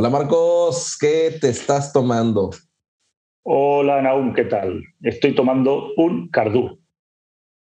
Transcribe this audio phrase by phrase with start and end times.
[0.00, 2.50] Hola Marcos, ¿qué te estás tomando?
[3.42, 4.80] Hola Naum, ¿qué tal?
[5.02, 6.78] Estoy tomando un Cardú.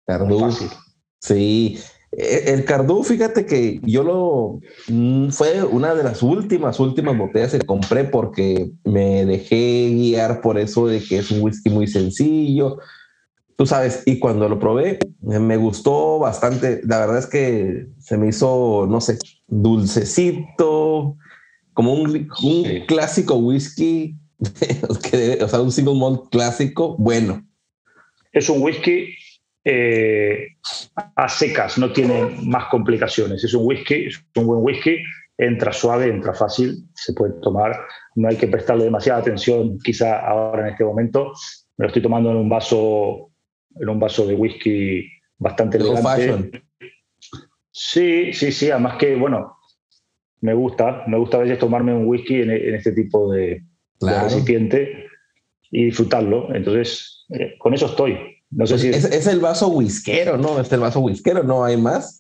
[0.06, 0.52] Cardú.
[1.20, 1.80] Sí,
[2.12, 7.54] e, el Cardú, fíjate que yo lo mm, fue una de las últimas, últimas botellas
[7.54, 12.78] que compré porque me dejé guiar por eso de que es un whisky muy sencillo,
[13.58, 16.82] tú sabes, y cuando lo probé, me gustó bastante.
[16.84, 21.18] La verdad es que se me hizo, no sé, dulcecito,
[21.74, 22.28] como un,
[22.88, 24.16] clásico whisky,
[25.42, 27.46] o sea, un single malt clásico, bueno.
[28.32, 29.14] Es un whisky
[29.64, 30.48] eh,
[31.16, 33.44] a secas, no tiene más complicaciones.
[33.44, 34.98] Es un whisky, es un buen whisky,
[35.38, 37.78] entra suave, entra fácil, se puede tomar,
[38.16, 41.34] no hay que prestarle demasiada atención quizá ahora en este momento.
[41.78, 43.32] Me lo estoy tomando en un vaso
[43.80, 46.64] en un vaso de whisky bastante elegante.
[47.72, 49.58] Sí, sí, sí, además que, bueno,
[50.42, 53.64] me gusta, me gusta a veces tomarme un whisky en, este tipo de,
[54.00, 55.06] recipiente
[55.70, 56.54] y disfrutarlo.
[56.54, 58.18] Entonces, eh, con eso estoy.
[58.50, 60.60] No sé pues si es, el vaso whiskero, ¿no?
[60.60, 62.20] Es el vaso whiskero, ¿no hay más?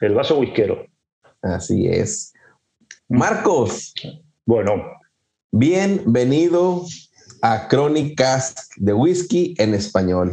[0.00, 0.86] El vaso whiskero.
[1.40, 2.34] Así es.
[3.08, 3.94] Marcos.
[4.44, 4.84] Bueno.
[5.52, 6.84] Bienvenido
[7.42, 10.32] a Crónicas de Whisky en español.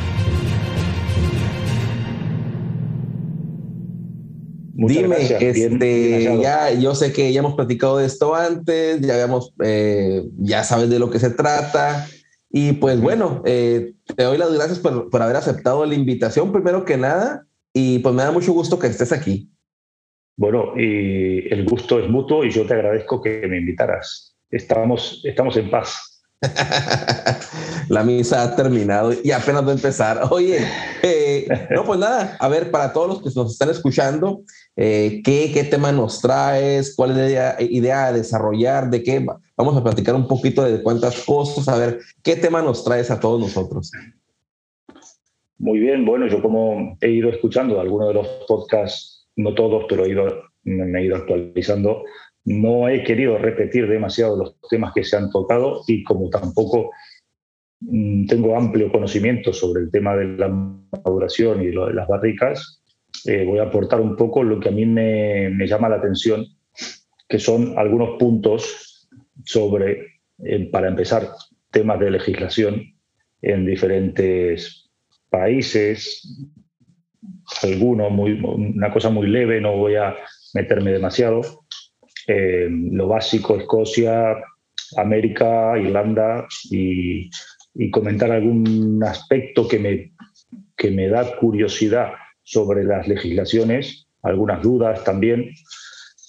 [4.87, 10.23] Dime, este, ya, yo sé que ya hemos platicado de esto antes, ya habíamos, eh,
[10.39, 12.07] ya sabes de lo que se trata.
[12.49, 16.83] Y pues bueno, eh, te doy las gracias por, por, haber aceptado la invitación, primero
[16.83, 19.49] que nada, y pues me da mucho gusto que estés aquí.
[20.35, 24.35] Bueno, y el gusto es mutuo y yo te agradezco que me invitaras.
[24.49, 26.23] Estamos, estamos en paz.
[27.89, 30.21] la misa ha terminado y apenas va a empezar.
[30.31, 30.65] Oye,
[31.03, 34.41] eh, no, pues nada, a ver, para todos los que nos están escuchando,
[34.75, 36.95] eh, ¿qué, ¿qué, tema nos traes?
[36.95, 38.89] ¿Cuál es la idea, idea a desarrollar?
[38.89, 39.25] ¿De qué?
[39.57, 43.19] Vamos a platicar un poquito de cuántas cosas, a ver, ¿qué tema nos traes a
[43.19, 43.91] todos nosotros?
[45.57, 50.05] Muy bien, bueno, yo como he ido escuchando algunos de los podcasts, no todos, pero
[50.05, 50.25] he ido,
[50.63, 52.03] me he ido actualizando,
[52.45, 56.89] no he querido repetir demasiado los temas que se han tocado y como tampoco
[57.81, 62.80] mm, tengo amplio conocimiento sobre el tema de la maduración y lo de las barricas,
[63.25, 66.45] eh, voy a aportar un poco lo que a mí me, me llama la atención,
[67.27, 69.07] que son algunos puntos
[69.45, 71.29] sobre, eh, para empezar,
[71.69, 72.93] temas de legislación
[73.41, 74.89] en diferentes
[75.29, 76.49] países,
[77.63, 80.15] algunos, muy, una cosa muy leve, no voy a
[80.53, 81.41] meterme demasiado.
[82.27, 84.35] Eh, lo básico, Escocia,
[84.97, 87.29] América, Irlanda, y,
[87.91, 90.11] comentar algún aspecto que me,
[90.75, 92.11] que me da curiosidad
[92.43, 95.51] sobre las legislaciones, algunas dudas también,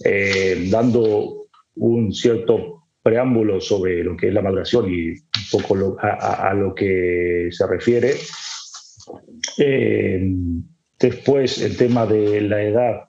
[0.05, 5.17] eh, dando un cierto preámbulo sobre lo que es la maduración y un
[5.51, 8.15] poco a, lo que se refiere.
[9.59, 10.23] Eh,
[10.99, 13.01] después el tema de la edad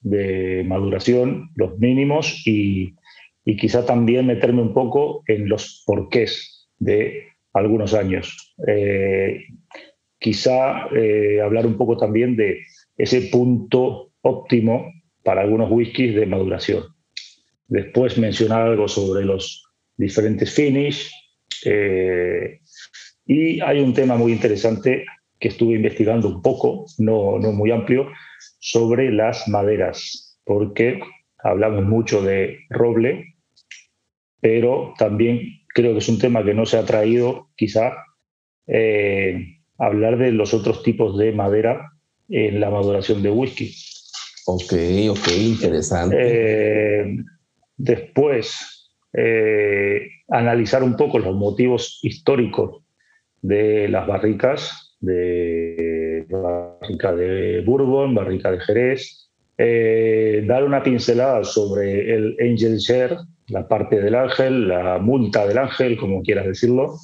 [0.00, 2.96] de maduración, los mínimos y,
[3.44, 8.54] quizá también meterme un poco en los porqués de algunos años.
[8.66, 9.40] Eh,
[10.22, 12.60] quizá eh, hablar un poco también de
[12.96, 14.92] ese punto óptimo
[15.22, 16.84] para algunos whiskies de maduración.
[17.66, 19.64] Después mencionar algo sobre los
[19.96, 21.10] diferentes finish.
[21.64, 22.60] Eh,
[23.26, 25.04] y hay un tema muy interesante
[25.38, 28.08] que estuve investigando un poco, no, no muy amplio,
[28.58, 31.00] sobre las maderas, porque
[31.38, 33.34] hablamos mucho de roble,
[34.40, 37.92] pero también creo que es un tema que no se ha traído quizá
[38.66, 41.92] eh, hablar de los otros tipos de madera
[42.28, 43.74] en la maduración de whisky.
[44.46, 44.72] Ok,
[45.10, 46.16] ok, interesante.
[46.18, 47.16] Eh,
[47.76, 52.82] después, eh, analizar un poco los motivos históricos
[53.40, 62.14] de las barricas de barrica de Bourbon, barrica de Jerez, eh, dar una pincelada sobre
[62.14, 63.16] el Angel Share,
[63.48, 66.96] la parte del ángel, la multa del ángel, como quieras decirlo.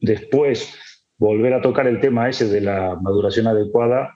[0.00, 0.74] Después,
[1.18, 4.14] volver a tocar el tema ese de la maduración adecuada,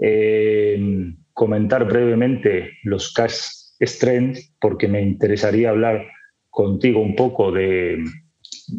[0.00, 3.36] eh, comentar brevemente los cash
[3.80, 6.06] strength, porque me interesaría hablar
[6.50, 8.04] contigo un poco de...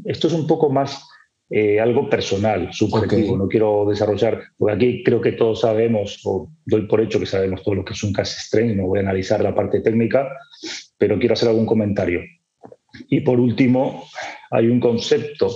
[0.05, 1.03] Esto es un poco más
[1.49, 3.37] eh, algo personal, subjetivo.
[3.37, 7.63] No quiero desarrollar, porque aquí creo que todos sabemos, o doy por hecho que sabemos
[7.63, 10.29] todo lo que es un cast strength, no voy a analizar la parte técnica,
[10.97, 12.21] pero quiero hacer algún comentario.
[13.09, 14.05] Y por último,
[14.51, 15.49] hay un concepto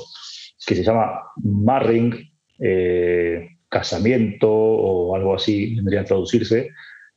[0.67, 2.13] que se llama marring,
[2.59, 6.69] eh, casamiento o algo así, vendría a traducirse,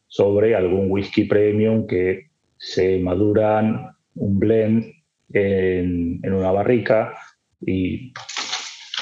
[0.07, 4.85] sobre algún whisky premium que se maduran un blend
[5.33, 7.13] en, en una barrica
[7.61, 8.13] y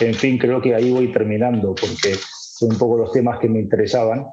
[0.01, 3.61] en fin, creo que ahí voy terminando porque son un poco los temas que me
[3.61, 4.27] interesaban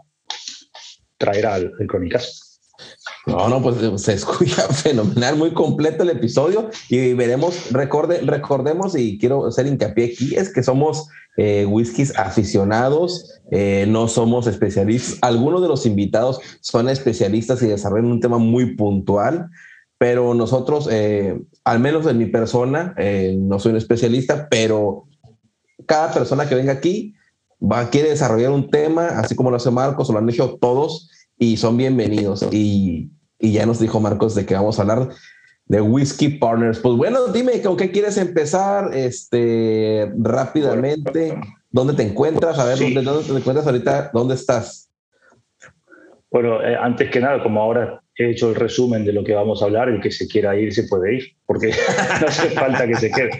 [1.17, 2.44] traer al, Crónicas.
[3.25, 9.17] No, no, pues se escucha fenomenal, muy completo el episodio y veremos, recorde, recordemos y
[9.17, 11.07] quiero hacer hincapié aquí, es que somos
[11.37, 15.17] eh, whiskies aficionados, eh, no somos especialistas.
[15.21, 19.49] Algunos de los invitados son especialistas y desarrollan un tema muy puntual,
[19.97, 22.95] pero nosotros, eh, al menos en mi persona,
[23.37, 25.07] no soy un especialista, pero
[25.87, 27.15] cada persona que venga aquí
[27.61, 31.09] va, quiere desarrollar un tema, así como lo hace Marcos, o lo han hecho todos,
[31.37, 32.45] y son bienvenidos.
[32.51, 35.09] Y, y ya nos dijo Marcos de que vamos a hablar
[35.67, 36.79] de Whiskey Partners.
[36.79, 38.91] Pues bueno, dime, ¿con qué quieres empezar?
[38.93, 41.39] Este, rápidamente,
[41.71, 42.59] ¿dónde te encuentras?
[42.59, 44.11] A ver, ¿dónde, ¿dónde, te encuentras ahorita?
[44.13, 44.91] ¿Dónde estás?
[46.31, 49.61] Bueno, eh, antes que nada, como ahora he hecho el resumen de lo que vamos
[49.61, 51.67] a hablar, el que se quiera ir se puede ir, porque
[52.21, 53.31] no hace falta que se quede.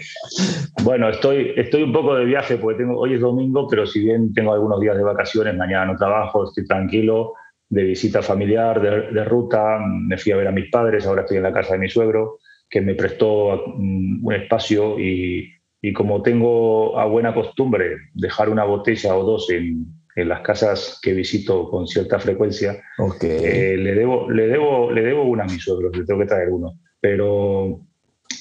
[0.82, 4.32] Bueno, estoy, estoy un poco de viaje, porque tengo, hoy es domingo, pero si bien
[4.34, 7.34] tengo algunos días de vacaciones, mañana no trabajo, estoy tranquilo,
[7.68, 11.42] de visita familiar, de, ruta, me fui a ver a mis padres, ahora estoy en
[11.42, 16.98] la casa de mi suegro, que me prestó mm, un espacio y, y como tengo
[16.98, 21.86] a buena costumbre dejar una botella o dos en, en las casas que visito con
[21.86, 22.82] cierta frecuencia,
[23.22, 26.48] eh, le, debo, le, debo, le debo una a mis suegros, le tengo que traer
[26.48, 26.78] uno.
[27.00, 27.82] Pero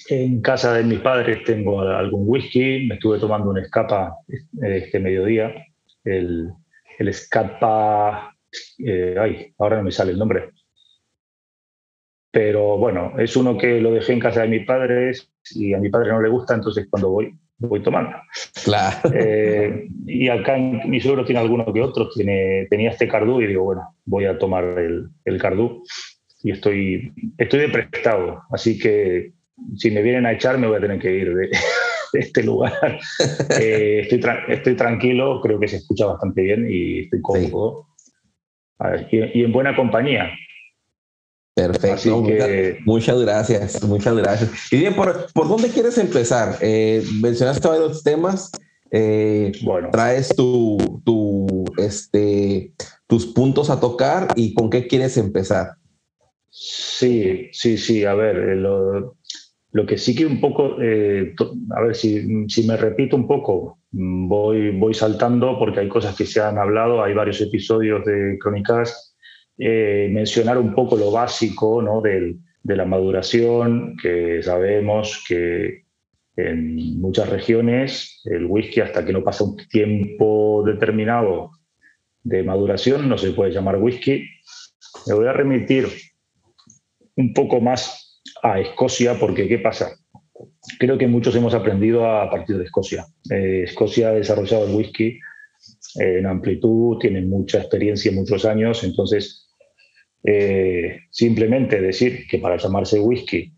[0.10, 4.15] en casa de mis padres tengo algún whisky, me estuve tomando un escapa
[4.62, 5.53] este mediodía,
[6.05, 6.50] el,
[6.98, 8.35] el escapa,
[8.79, 10.51] eh, ay, ahora no me sale el nombre.
[12.31, 15.89] Pero bueno, es uno que lo dejé en casa de mis padres y a mi
[15.89, 18.17] padre no le gusta, entonces cuando voy voy tomando.
[18.63, 19.09] Claro.
[19.13, 23.63] Eh, y acá mi suegro tiene alguno que otro, tiene, tenía este cardú y digo,
[23.63, 25.83] bueno, voy a tomar el, el cardú
[26.43, 29.33] y estoy, estoy de prestado, así que
[29.77, 31.50] si me vienen a echar me voy a tener que ir de,
[32.13, 32.74] este lugar.
[33.59, 37.88] Eh, estoy, estoy tranquilo, creo que se escucha bastante bien y estoy cómodo.
[39.12, 40.32] Y, en buena compañía.
[41.55, 42.22] Perfecto,
[42.86, 44.74] muchas, gracias, muchas gracias.
[44.74, 46.58] Y bien, ¿por, ¿por dónde quieres empezar?
[46.60, 48.51] Eh, mencionaste varios temas,
[48.91, 49.89] eh, bueno.
[49.89, 52.74] traes tu, tu, este,
[53.08, 55.75] tus puntos a tocar y con qué quieres empezar.
[56.50, 59.15] Sí, sí, sí, a ver, eh, lo,
[59.75, 64.72] lo que sí que un poco, a ver si, si, me repito un poco, voy,
[64.72, 69.17] voy saltando porque hay cosas que se han hablado, hay varios episodios de Crónicas
[69.58, 72.01] eh, mencionar un poco lo básico ¿no?
[72.01, 75.84] de la maduración, que sabemos que
[76.38, 81.51] en muchas regiones el whisky hasta que no pasa un tiempo determinado
[82.24, 84.24] de maduración no se puede llamar whisky.
[85.05, 85.89] Me voy a remitir
[87.17, 88.04] un poco más
[88.46, 89.98] a Escocia porque ¿qué pasa?
[90.80, 93.06] Creo que muchos hemos aprendido a partir de Escocia.
[93.32, 95.20] Eh, Escocia ha desarrollado el whisky
[95.96, 99.48] en amplitud, tiene mucha experiencia, muchos años, entonces
[100.24, 103.54] eh, simplemente decir que para llamarse whisky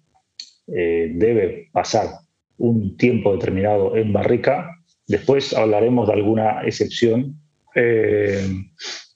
[0.67, 2.07] eh, debe pasar
[2.57, 4.71] un tiempo determinado en barrica.
[5.07, 7.39] Después hablaremos de alguna excepción,
[7.75, 8.47] eh,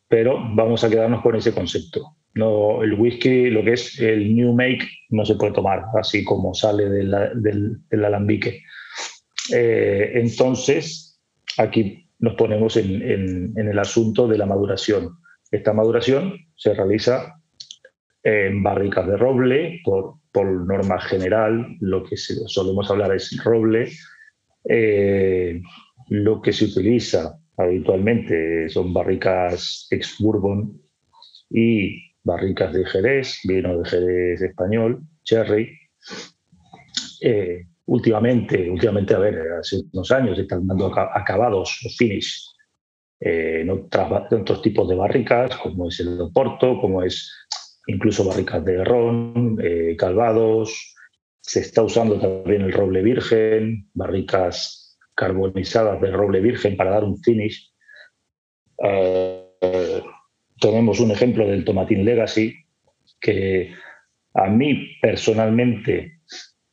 [0.08, 2.18] pero vamos a quedarnos con ese concepto.
[2.34, 6.54] No, el whisky, lo que es el new make, no se puede tomar así como
[6.54, 8.62] sale del, alambique.
[9.50, 11.20] entonces,
[11.58, 15.18] aquí nos ponemos en, el asunto de la maduración.
[15.52, 17.36] Esta maduración se realiza
[18.24, 23.92] en barricas de roble, por, norma general, lo que solemos hablar es roble.
[24.64, 25.62] Eh,
[26.08, 30.80] lo que se utiliza habitualmente son barricas ex-bourbon
[31.50, 35.70] y barricas de Jerez, vino de Jerez español, cherry.
[37.22, 42.52] Eh, últimamente, últimamente, a ver, hace unos años están dando acabados finish
[43.20, 47.32] eh, en, otros tipos de barricas, como es el Oporto, como es
[47.88, 50.96] incluso barricas de ron, eh, calvados,
[51.40, 57.22] se está usando también el roble virgen, barricas carbonizadas de roble virgen para dar un
[57.22, 57.72] finish.
[58.84, 60.02] Eh,
[60.62, 62.54] tenemos un ejemplo del Tomatín Legacy
[63.20, 63.74] que
[64.34, 66.20] a mí personalmente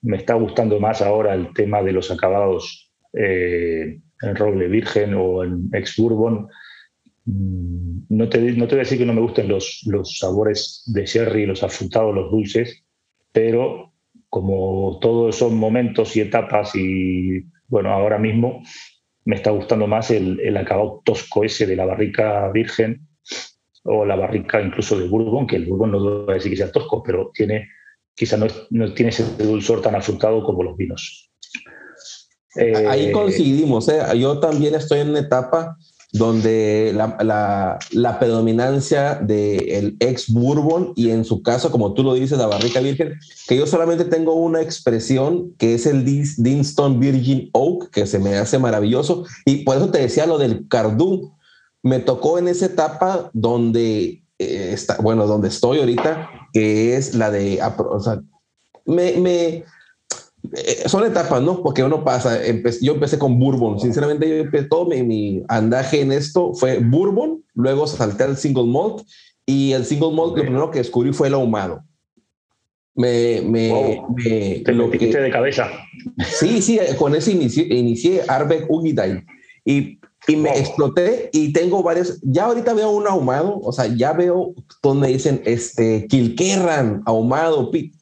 [0.03, 5.43] me está gustando más ahora el tema de los acabados eh, en roble virgen o
[5.43, 6.49] en ex bourbon.
[7.25, 10.83] Mm, no te, no te voy a decir que no me gusten los, los sabores
[10.87, 12.85] de sherry, los afrutados, los dulces,
[13.33, 13.95] pero
[14.29, 18.63] como todos son momentos y etapas y bueno, ahora mismo
[19.25, 23.08] me está gustando más el, el acabado tosco ese de la barrica virgen
[23.85, 26.73] o la barrica incluso de Bourbon, que el Bourbon no voy a decir que sea
[26.73, 27.69] tosco, pero tiene,
[28.15, 31.31] quizá no, no tiene ese dulzor tan afrutado como los vinos.
[32.89, 34.01] Ahí eh, coincidimos, ¿eh?
[34.19, 35.77] yo también estoy en una etapa
[36.13, 42.39] donde la, la, predominancia del ex Bourbon y en su caso, como tú lo dices,
[42.39, 47.91] la barrica virgen, que yo solamente tengo una expresión que es el Dinston Virgin Oak,
[47.91, 49.27] que se me hace maravilloso.
[49.45, 51.35] Y por eso te decía lo del Cardú.
[51.83, 57.31] Me tocó en esa etapa donde eh, está, bueno, donde estoy ahorita, que es la
[57.31, 58.21] de, o sea,
[58.85, 59.65] me, me
[60.53, 61.63] eh, son etapas, ¿no?
[61.63, 62.39] Porque uno pasa,
[62.81, 67.87] yo empecé con Bourbon, sinceramente yo empecé, todo mi, andaje en esto fue Bourbon, luego
[67.87, 69.03] salté al single malt
[69.45, 71.83] y el single malt lo primero que descubrí fue el ahumado.
[72.95, 74.03] Me, me,
[74.65, 75.69] te lo que, de cabeza.
[76.27, 79.25] Sí, sí, con eso inicié, inicié Arbeck Ugidai
[79.65, 84.13] y, y me exploté y tengo varios, ya ahorita veo un ahumado, o sea, ya
[84.13, 87.99] veo donde dicen este Kilkerran, ahumado, pit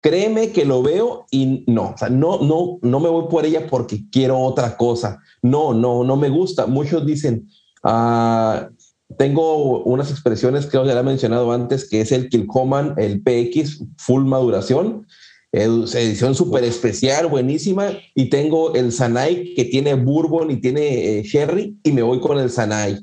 [0.00, 3.66] créeme que lo veo y no, o sea, no, no, no me voy por ella
[3.68, 5.20] porque quiero otra cosa.
[5.42, 6.66] No, no, no me gusta.
[6.66, 7.48] Muchos dicen,
[7.82, 8.68] ah,
[9.16, 14.24] tengo unas expresiones que ya he mencionado antes, que es el Kilcoman, el PX, full
[14.24, 15.06] maduración,
[15.52, 21.78] edición súper especial, buenísima, y tengo el Sanai que tiene bourbon y tiene eh, sherry,
[21.82, 22.98] y me voy con el Sanai.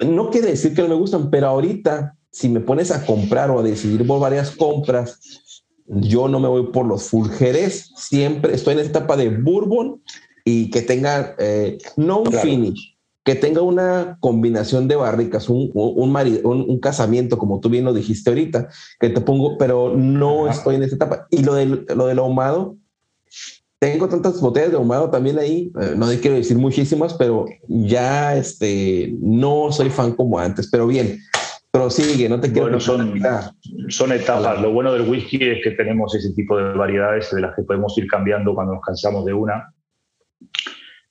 [0.00, 3.60] No quiere decir que no me gustan, pero ahorita, si me pones a comprar o
[3.60, 5.20] a decidir por varias compras,
[5.86, 10.02] yo no me voy por los fulgeres, siempre estoy en esta etapa de bourbon
[10.44, 12.97] y que tenga, eh, no un finish,
[13.28, 18.30] que tenga una combinación de barricas, un, un, un, casamiento, como tú bien lo dijiste
[18.30, 21.26] ahorita, que te pongo, pero no estoy en esta etapa.
[21.28, 22.78] Y lo del, lo del ahumado,
[23.78, 29.14] tengo tantas botellas de ahumado también ahí, eh, no quiero decir muchísimas, pero ya este,
[29.20, 31.18] no soy fan como antes, pero bien,
[31.70, 32.62] Prosigue, no te quiero.
[32.62, 33.20] Bueno, son,
[33.88, 34.58] son etapas.
[34.62, 37.92] Lo bueno del whisky es que tenemos ese tipo de variedades de las que podemos
[37.98, 39.70] ir cambiando cuando nos cansamos de una.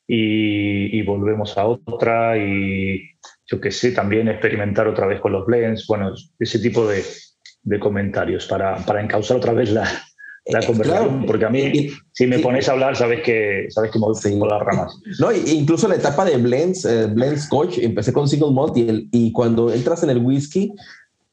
[0.07, 3.01] Y, volvemos a otra y
[3.45, 7.03] yo qué sé, también experimentar otra vez con los blends, bueno, ese tipo de,
[7.79, 9.85] comentarios para, para encauzar otra vez la,
[10.49, 14.05] la conversación, porque a mí, si me pones a hablar, sabes que, sabes que me
[14.05, 14.95] voy por las ramas.
[15.19, 19.09] No, incluso la etapa de blends, eh, blends coach, empecé con single malt y, el,
[19.11, 20.71] y cuando entras en el whisky,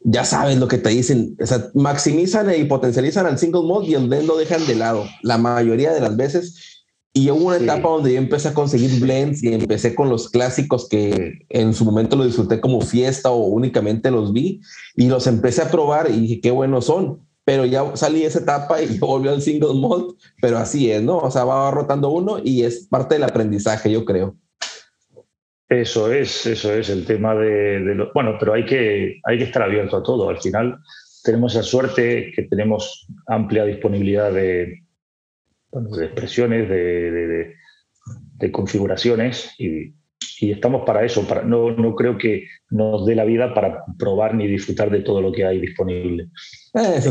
[0.00, 3.94] ya sabes lo que te dicen, o sea, maximizan y potencializan al single malt y
[3.94, 6.73] el blend lo dejan de lado la mayoría de las veces.
[7.16, 10.88] Y hubo una etapa donde yo empecé a conseguir blends y empecé con los clásicos
[10.88, 14.60] que en su momento lo disfruté como fiesta o únicamente los vi
[14.96, 18.40] y los empecé a probar y dije, qué buenos son pero ya salí de esa
[18.40, 21.18] etapa y volvió al single malt, pero así es, ¿no?
[21.18, 24.34] O sea, va rotando uno y es parte del aprendizaje, yo creo.
[25.68, 29.62] Eso es, eso es el tema de, lo, bueno, pero hay que, hay que estar
[29.62, 30.28] abierto a todo.
[30.28, 30.78] Al final
[31.22, 34.83] tenemos la suerte que tenemos amplia disponibilidad de,
[35.74, 37.54] de expresiones, de,
[38.34, 39.94] de configuraciones y,
[40.40, 41.26] y, estamos para eso.
[41.26, 45.20] Para, no, no creo que nos dé la vida para probar ni disfrutar de todo
[45.20, 46.28] lo que hay disponible.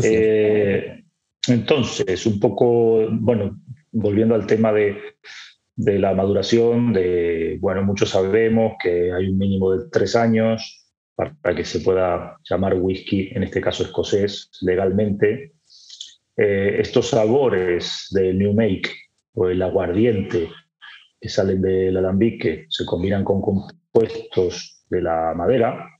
[0.02, 1.04] Eh,
[1.48, 3.60] entonces, un poco, bueno,
[3.92, 4.96] volviendo al tema de,
[5.76, 10.80] la maduración, de, bueno, muchos sabemos que hay un mínimo de tres años
[11.16, 15.53] para que se pueda llamar whisky, en este caso escocés, legalmente.
[16.36, 18.90] Eh, estos sabores del New Make
[19.34, 20.48] o el aguardiente
[21.20, 25.94] que salen del alambique se combinan con compuestos de la madera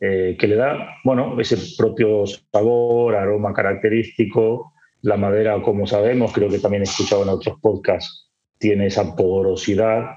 [0.00, 4.74] eh, que le da, bueno, ese propio sabor, aroma característico.
[5.02, 10.16] La madera, como sabemos, creo que también he escuchado en otros podcasts, tiene esa porosidad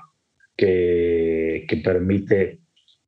[0.55, 2.59] que, permite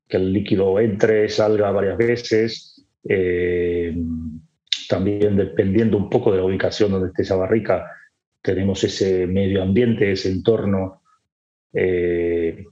[0.08, 2.86] que el líquido entre, salga varias veces.
[3.08, 3.94] Eh,
[4.90, 7.92] también dependiendo un poco de la ubicación donde esté esa barrica,
[8.42, 11.04] tenemos ese medio ambiente, ese entorno,
[11.72, 12.66] eh,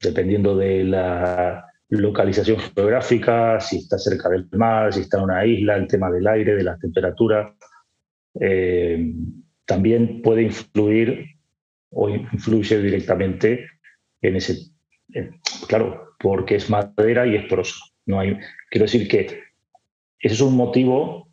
[0.00, 5.76] dependiendo de la, localización geográfica, si está cerca del mar, si está en una isla,
[5.76, 7.54] el tema del aire, de la temperatura.
[8.40, 9.12] Eh,
[9.64, 11.36] también puede influir
[11.90, 13.66] o influye directamente
[14.22, 14.70] en ese,
[15.66, 17.84] claro, porque es madera y es poroso.
[18.06, 18.38] No hay,
[18.70, 19.24] quiero decir que
[20.20, 21.29] ese es un motivo,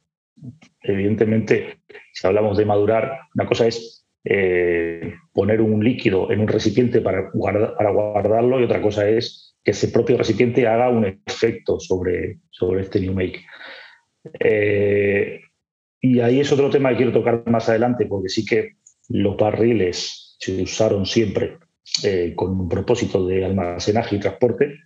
[0.82, 1.80] evidentemente,
[2.13, 7.30] si hablamos de madurar, una cosa es eh, poner un líquido en un recipiente para,
[7.34, 13.00] guardarlo y otra cosa es que ese propio recipiente haga un efecto sobre, sobre este
[13.00, 13.45] New Make.
[14.39, 15.41] Eh,
[16.02, 18.78] y ahí es otro tema que quiero tocar más adelante, porque sí que
[19.10, 21.58] los barriles se usaron siempre
[22.04, 24.80] eh, con un propósito de almacenaje y transporte,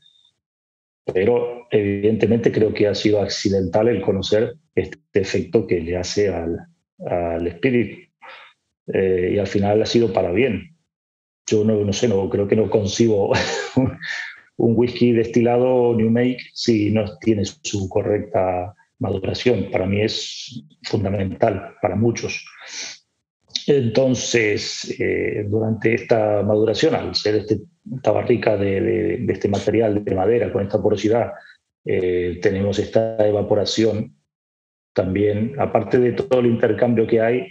[1.13, 6.57] pero evidentemente creo que ha sido accidental el conocer este efecto que le hace al,
[7.05, 8.11] al espíritu.
[8.93, 10.75] Eh, y al final ha sido para bien.
[11.47, 13.31] Yo no, no sé, no, creo que no concibo
[14.57, 19.69] un whisky destilado New Make si no tiene su correcta maduración.
[19.71, 22.45] Para mí es fundamental, para muchos.
[23.67, 27.59] Entonces, eh, durante esta maduración, al ser este,
[27.95, 31.31] esta barrica de, este material de madera con esta porosidad,
[31.85, 34.15] eh, tenemos esta evaporación
[34.93, 37.47] también, aparte de todo el intercambio que hay,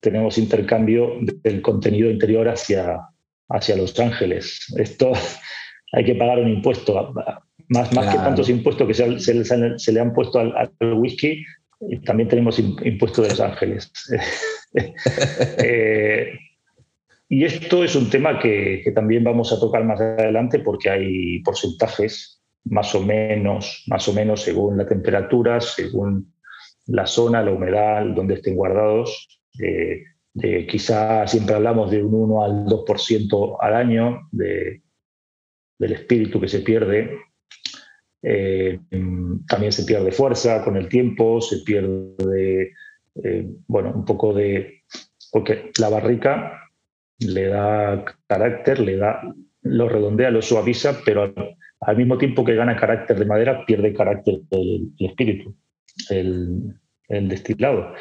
[0.00, 3.00] tenemos intercambio del contenido interior hacia,
[3.48, 4.72] hacia Los Ángeles.
[4.76, 5.12] Esto
[5.92, 7.12] hay que pagar un impuesto,
[7.68, 11.44] más, más que tantos impuestos que se, le han puesto al, whisky,
[12.04, 13.90] también tenemos impuesto de Los Ángeles.
[15.58, 16.32] Eh,
[17.34, 22.40] y esto es un tema que, también vamos a tocar más adelante porque hay porcentajes
[22.62, 26.32] más o menos, más o menos según la temperatura, según
[26.86, 29.40] la zona, la humedad, donde estén guardados.
[29.52, 34.82] de, quizá siempre hablamos de un 1 al 2% al año de,
[35.76, 37.18] del espíritu que se pierde.
[38.22, 38.78] Eh,
[39.48, 42.74] también se pierde fuerza con el tiempo, se pierde,
[43.24, 44.82] eh, bueno, un poco de...
[45.32, 46.60] porque la barrica
[47.18, 51.34] le da carácter, le da, lo redondea, lo suaviza, pero
[51.80, 55.54] al, mismo tiempo que gana carácter de madera, pierde carácter del, espíritu,
[56.10, 57.94] el, destilado.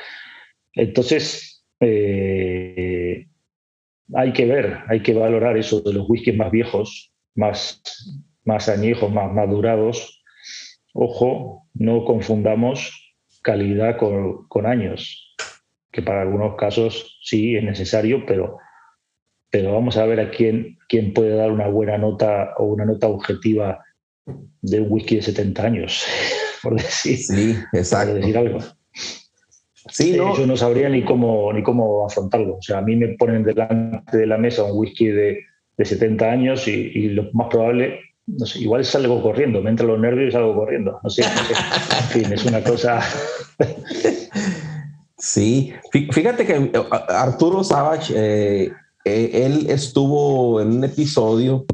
[0.73, 3.27] Entonces, eh,
[4.13, 7.81] hay que ver, hay que valorar eso de los whiskies más viejos, más,
[8.45, 10.23] más añejos, más madurados.
[10.93, 13.03] Ojo, no confundamos
[13.41, 15.35] calidad con, años,
[15.91, 18.57] que para algunos casos sí es necesario, pero,
[19.53, 23.07] pero vamos a ver a quién, quién puede dar una buena nota o una nota
[23.07, 23.85] objetiva
[24.63, 26.03] de un whisky de 70 años,
[26.63, 28.15] por decir, sí, exacto.
[28.15, 28.57] decir algo.
[29.91, 30.35] Sí, no.
[30.35, 32.55] yo no sabría ni cómo, ni cómo afrontarlo.
[32.55, 35.41] O sea, a mí me ponen delante de la mesa un whisky de,
[35.77, 39.99] de 70 años y, lo más probable, no sé, igual salgo corriendo, me entran los
[39.99, 40.99] nervios y salgo corriendo.
[41.03, 43.01] No sé, en fin, es una cosa...
[45.15, 46.71] sí, fíjate que eh,
[47.09, 48.71] Arturo Savage, eh,
[49.05, 51.65] eh, él estuvo en un episodio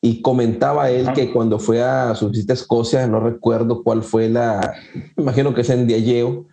[0.00, 4.28] y comentaba él que cuando fue a su visita a Escocia, no recuerdo cuál fue
[4.28, 4.74] la,
[5.16, 6.46] imagino que es en Diageo,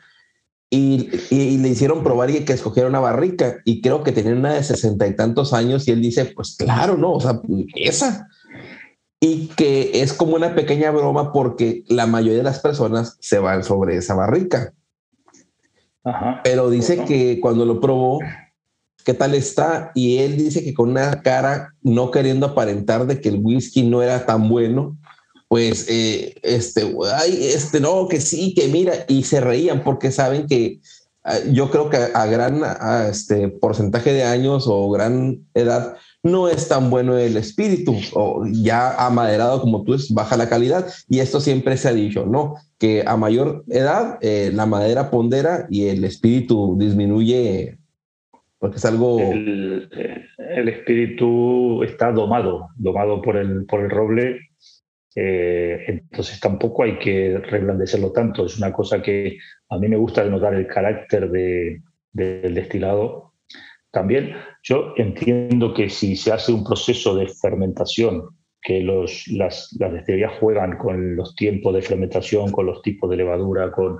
[0.73, 4.53] y, y, le hicieron probar y que escogiera una barrica y creo que tenía una
[4.53, 7.41] de sesenta y tantos años y él dice, pues claro, no, o sea,
[7.75, 8.29] esa.
[9.19, 13.65] Y que es como una pequeña broma porque la mayoría de las personas se van
[13.65, 14.73] sobre esa barrica.
[16.43, 18.19] Pero dice que cuando lo probó,
[19.03, 19.91] ¿qué tal está?
[19.95, 24.01] Y él dice que con una cara no queriendo aparentar de que el whisky no
[24.01, 24.97] era tan bueno,
[25.51, 30.47] pues, eh, este, ay, este, no, que sí, que mira, y se reían porque saben
[30.47, 30.79] que
[31.25, 32.61] ah, yo creo que a, gran
[33.09, 38.95] este, porcentaje de años o gran edad no es tan bueno el espíritu, o ya
[39.05, 42.55] amaderado como tú es, baja la calidad, y esto siempre se ha dicho, ¿no?
[42.77, 47.77] Que a mayor edad eh, la madera pondera y el espíritu disminuye
[49.31, 49.89] El,
[50.67, 54.39] espíritu está domado, domado por el, por el roble
[55.15, 58.45] eh, entonces tampoco hay que reblandecerlo tanto.
[58.45, 59.37] Es una cosa que
[59.69, 63.33] a mí me gusta denotar el carácter de, del destilado.
[63.91, 68.29] También yo entiendo que si se hace un proceso de fermentación,
[68.61, 73.17] que los, las, las destilerías juegan con los tiempos de fermentación, con los tipos de
[73.17, 73.97] levadura, con,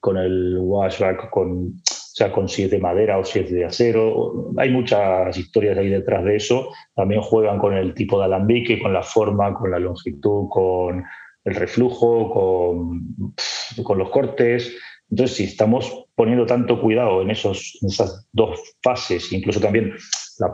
[0.00, 1.74] con el washback, con
[2.16, 4.52] sea, con si es de madera o si es de acero.
[4.56, 6.68] Hay muchas historias ahí detrás de eso.
[6.94, 11.04] También juegan con el tipo de alambique, con la forma, con la longitud, con
[11.44, 13.34] el reflujo, con,
[13.82, 14.76] con los cortes.
[15.10, 19.94] Entonces, si estamos poniendo tanto cuidado en, esos, esas dos fases, incluso también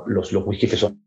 [0.07, 0.99] los, los que son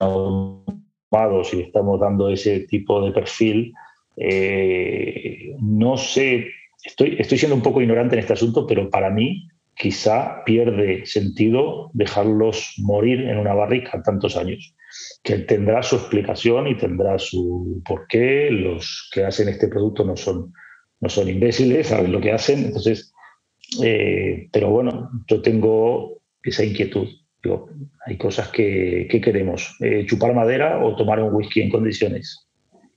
[0.00, 3.72] ahumados y estamos dando ese tipo de perfil,
[4.16, 6.48] eh, no sé
[6.84, 11.90] estoy, estoy siendo un poco ignorante en este asunto, pero para mí quizá pierde sentido
[11.94, 14.74] dejarlos morir en una barrica tantos años,
[15.22, 18.50] que tendrá su explicación y tendrá su porqué.
[18.50, 20.52] Los que hacen este producto no son,
[21.00, 22.66] no son imbéciles, saben lo que hacen.
[22.66, 23.12] Entonces,
[23.82, 27.08] eh, pero bueno, yo tengo esa inquietud.
[27.42, 27.68] Digo,
[28.06, 32.43] hay cosas que, queremos, eh, chupar madera o tomar un whisky en condiciones.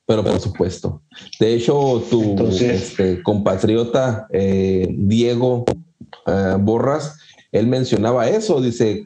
[0.07, 1.01] Pero por supuesto.
[1.37, 5.65] De hecho, tu este, compatriota eh, Diego
[6.25, 7.17] eh, Borras,
[7.51, 9.05] él mencionaba eso, dice, eh,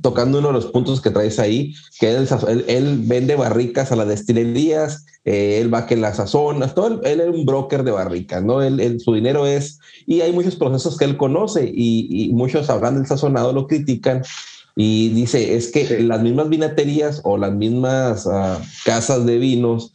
[0.00, 5.04] tocando uno de los puntos que traes ahí, que él, vende barricas a las destilerías,
[5.24, 8.62] él va que las sazona, todo, él, es un broker de barricas, ¿no?
[8.62, 13.06] Él, su dinero es, y hay muchos procesos que él conoce y, muchos hablan del
[13.06, 14.22] sazonado, lo critican,
[14.74, 19.92] y dice, es que las mismas vinaterías o las mismas ah, casas de vinos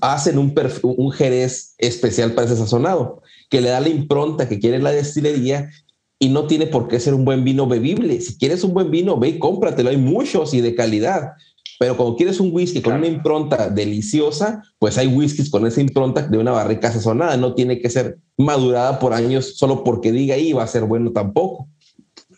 [0.00, 4.78] hacen un, un jerez especial para ese sazonado, que le da la impronta que quiere
[4.78, 5.70] la destilería
[6.18, 8.20] y no tiene por qué ser un buen vino bebible.
[8.20, 9.90] Si quieres un buen vino, ve y cómpratelo.
[9.90, 11.32] Hay muchos y de calidad.
[11.78, 16.26] Pero cuando quieres un whisky con una impronta deliciosa, pues hay whiskies con esa impronta
[16.26, 17.36] de una barrica sazonada.
[17.36, 21.12] No tiene que ser madurada por años solo porque diga ahí va a ser bueno
[21.12, 21.68] tampoco.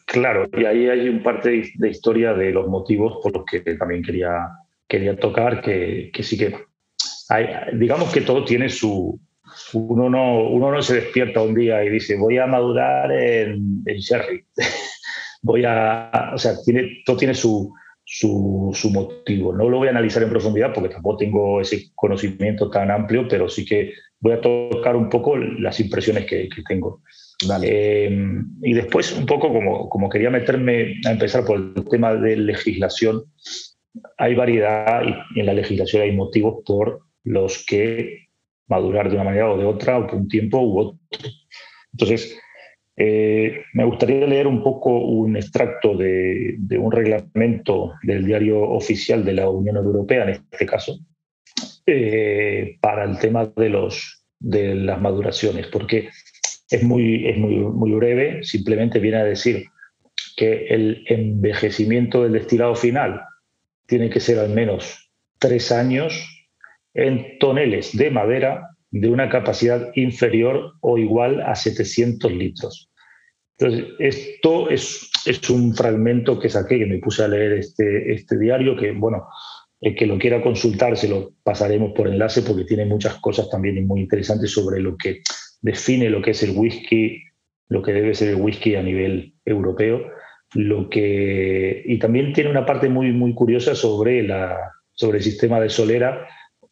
[0.04, 4.02] Claro, y ahí hay un parte de historia de los motivos por los que también
[4.02, 4.48] quería,
[4.88, 6.52] quería tocar, que, que sí que
[7.74, 9.18] digamos que todo tiene su...
[9.72, 13.96] Uno no, uno no se despierta un día y dice, voy a madurar en, en
[13.98, 14.44] sherry.
[15.42, 16.30] voy a...
[16.34, 17.72] O sea, tiene, todo tiene su,
[18.04, 19.52] su, su, motivo.
[19.52, 23.48] No lo voy a analizar en profundidad porque tampoco tengo ese conocimiento tan amplio, pero
[23.48, 27.02] sí que voy a tocar un poco las impresiones que, que tengo.
[27.62, 28.10] Eh,
[28.62, 33.24] y después, un poco como, como quería meterme a empezar por el tema de legislación,
[34.18, 35.02] hay variedad
[35.34, 38.28] y en la legislación hay motivos por los que
[38.68, 40.98] madurar de una manera o de otra, o por un tiempo u otro.
[41.92, 42.38] Entonces,
[42.96, 49.32] eh, me gustaría leer un poco un extracto de, un reglamento del diario oficial de
[49.32, 50.98] la Unión Europea, en este caso,
[51.86, 56.10] eh, para el tema de, los, de las maduraciones, porque
[56.70, 59.64] es, muy, es muy, muy breve, simplemente viene a decir
[60.36, 63.22] que el envejecimiento del destilado final
[63.86, 66.39] tiene que ser al menos tres años
[66.94, 72.90] en toneles de madera de una capacidad inferior o igual a 700 litros.
[73.58, 78.38] Entonces, esto es, es un fragmento que saqué, que me puse a leer este, este
[78.38, 79.28] diario, que, bueno,
[79.80, 83.86] el que lo quiera consultar se lo pasaremos por enlace porque tiene muchas cosas también
[83.86, 85.20] muy interesantes sobre lo que
[85.62, 87.22] define lo que es el whisky
[87.70, 90.04] lo que debe ser el whisky a nivel europeo.
[90.54, 95.60] Lo que, y también tiene una parte muy, muy curiosa sobre, la, sobre el sistema
[95.60, 96.26] de solera,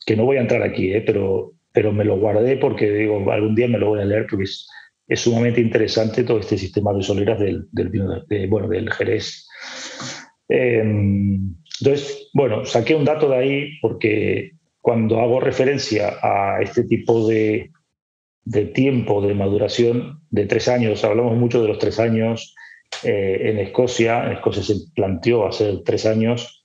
[0.09, 1.03] que no voy a entrar aquí, ¿eh?
[1.05, 4.45] pero, pero me lo guardé porque digo, algún día me lo voy a leer porque
[4.45, 4.67] es,
[5.21, 9.47] sumamente interesante todo este sistema de soleras del, del, bueno, del Jerez.
[10.49, 17.29] Em, entonces, bueno, saqué un dato de ahí porque cuando hago referencia a este tipo
[17.29, 17.71] de,
[18.45, 22.55] de tiempo de maduración de tres años, hablamos mucho de los tres años
[23.03, 26.65] eh, en Escocia, en Escocia se planteó hacer tres años,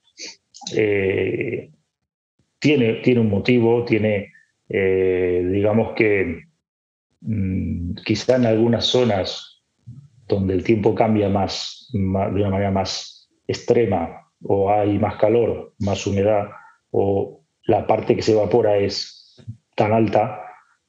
[0.74, 1.73] eh,
[2.64, 4.32] tiene, tiene un motivo, tiene,
[4.70, 6.44] eh, digamos que
[7.26, 9.62] Mm, quizá en algunas zonas
[10.28, 16.06] donde el tiempo cambia más, de una manera más extrema, o hay más calor, más
[16.06, 16.48] humedad,
[16.90, 19.42] o la parte que se evapora es
[19.74, 20.42] tan alta,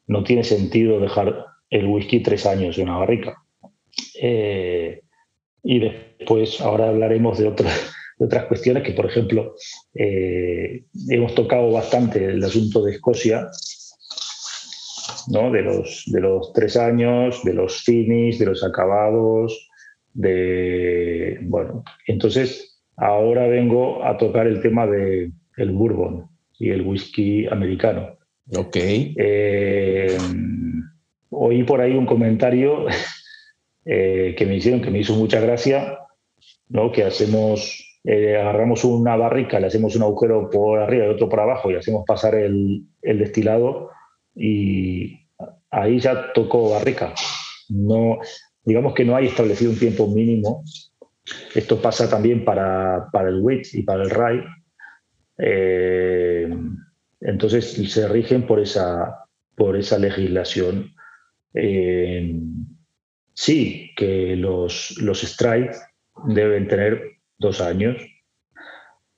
[0.07, 3.41] no tiene sentido dejar el whisky tres años en una barrica.
[4.21, 5.01] Eh,
[5.63, 7.94] y después, ahora hablaremos de, otras
[8.47, 9.56] cuestiones que, por ejemplo,
[9.93, 13.47] eh, hemos tocado bastante el asunto de Escocia
[15.28, 15.51] ¿no?
[15.51, 19.69] de, los, de los tres años, de los finis, de los acabados,
[20.13, 21.39] de...
[21.43, 26.28] Bueno, entonces ahora vengo a tocar el tema del el bourbon
[26.60, 28.17] y el whisky americano.
[28.56, 28.75] Ok.
[28.78, 30.17] Eh,
[31.30, 32.86] oí por ahí un comentario
[33.86, 35.99] eh, que me hicieron, que me hizo mucha gracia,
[36.69, 36.91] ¿no?
[36.91, 41.39] que hacemos, eh, agarramos una barrica, le hacemos un agujero por arriba y otro por
[41.39, 43.89] abajo y hacemos pasar el, destilado
[44.35, 45.27] y
[45.71, 47.15] ahí ya tocó barrica.
[47.69, 48.19] No,
[48.63, 50.63] digamos que no hay establecido un tiempo mínimo.
[51.55, 54.43] Esto pasa también para, para el WIT y para el RAI.
[55.39, 56.55] Eh,
[57.21, 60.93] entonces se rigen por esa, por esa legislación.
[61.55, 62.39] Eh,
[63.33, 65.77] sí, que los, los strikes
[66.27, 67.97] deben tener dos años.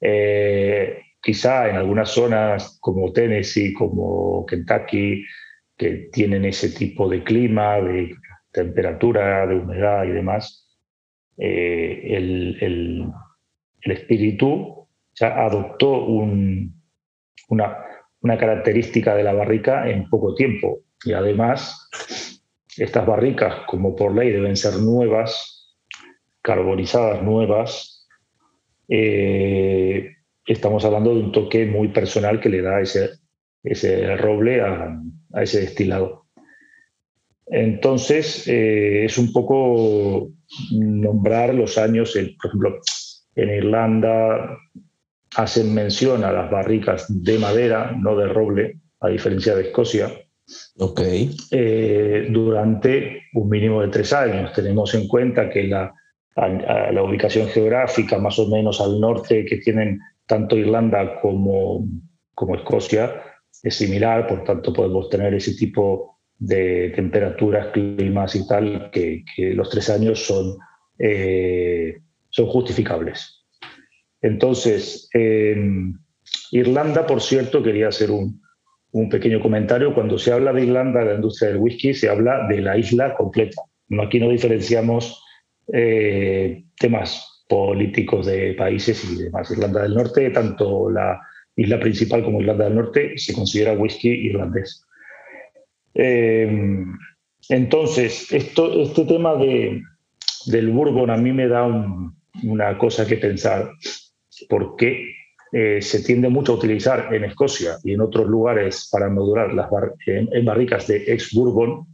[0.02, 5.26] Eh, quizá en algunas zonas como Tennessee, como Kentucky,
[5.76, 8.16] que tienen ese tipo de clima, de
[8.52, 10.68] temperatura, de humedad y demás,
[11.38, 13.14] eh, el, el,
[13.92, 17.78] espíritu ya adoptó una,
[18.22, 20.80] una característica de la barrica en poco tiempo.
[21.06, 21.90] Y además,
[22.78, 25.78] estas barricas, como por ley, deben ser nuevas,
[26.42, 27.97] carbonizadas nuevas.
[28.88, 30.12] Eh,
[30.46, 33.10] estamos hablando de un toque muy personal que le da ese,
[33.64, 35.00] ese roble a,
[35.34, 36.26] a ese destilado.
[37.48, 40.30] Entonces, eh, es un poco
[40.72, 42.80] nombrar los años, por ejemplo,
[43.36, 44.58] en Irlanda
[45.36, 50.12] hacen mención a las barricas de madera, no de roble, a diferencia de Escocia.
[50.80, 51.02] Ok.
[51.52, 54.54] Eh, durante un mínimo de tres años.
[54.54, 55.94] Tenemos en cuenta que la,
[56.38, 61.88] la ubicación geográfica, más o menos al norte, que tienen tanto Irlanda como,
[62.36, 63.24] como Escocia,
[63.64, 69.24] es similar, por tanto podemos tener ese tipo de temperaturas, climas y tal, que,
[69.56, 70.58] los tres años son,
[71.00, 71.98] eh,
[72.30, 73.46] son justificables.
[74.22, 75.10] Entonces,
[76.52, 78.42] Irlanda, por cierto, quería hacer un,
[78.92, 79.96] un, pequeño comentario.
[79.96, 83.16] Cuando se habla de Irlanda, de la industria del whisky, se habla de la isla
[83.16, 83.64] completa.
[84.04, 85.24] Aquí no diferenciamos
[85.74, 89.50] eh, temas políticos de países y demás.
[89.52, 91.20] Irlanda del Norte, tanto la
[91.56, 94.86] isla principal como Irlanda del Norte, se considera whisky irlandés.
[95.94, 96.86] Eh,
[97.50, 99.82] entonces, esto, este tema de,
[100.46, 101.66] del bourbon a mí me da
[102.44, 103.72] una cosa que pensar,
[104.50, 105.12] porque
[105.52, 109.70] eh, se tiende mucho a utilizar en Escocia y en otros lugares para madurar las
[110.06, 111.88] en, barricas de ex bourbon,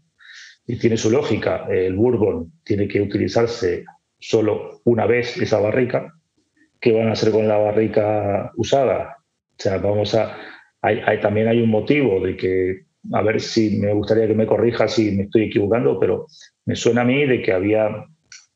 [0.65, 3.83] y tiene su lógica, el bourbon tiene que utilizarse
[4.19, 6.13] solo una vez esa barrica,
[6.79, 9.17] ¿qué van a hacer con la barrica usada?
[9.19, 10.37] O sea, vamos a.
[10.81, 14.89] Hay, también hay un motivo de que, a ver si me gustaría que me corrija
[14.89, 16.27] si me estoy equivocando, pero
[16.65, 18.05] me suena a mí de que había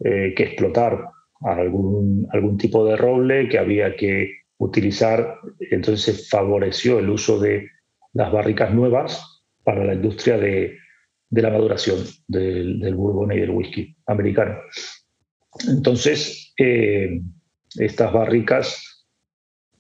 [0.04, 1.06] eh, que explotar
[1.42, 5.36] algún, algún tipo de roble, que había que utilizar,
[5.72, 7.70] entonces se favoreció el uso de
[8.12, 10.78] las barricas nuevas para la industria de,
[11.30, 14.58] de la maduración del, del, bourbon y del whisky americano.
[15.68, 17.22] Entonces, eh,
[17.76, 19.08] estas barricas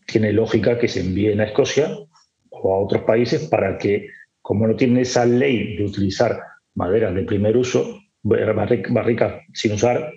[0.06, 1.90] tiene lógica que se envíen a Escocia
[2.50, 4.08] o a otros países para que,
[4.42, 6.40] como no tienen esa ley de utilizar
[6.76, 10.12] maderas de primer uso, barricas sin usar,